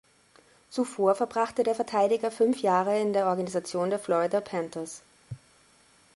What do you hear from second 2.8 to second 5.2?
in der Organisation der Florida Panthers.